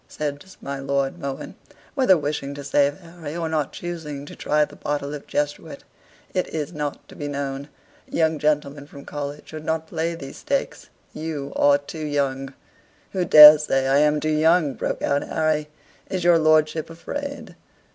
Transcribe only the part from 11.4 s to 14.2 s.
are too young." "Who dares say I am